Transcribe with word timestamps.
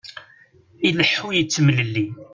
Ileḥḥu 0.87 1.29
yettemlelli. 1.33 2.07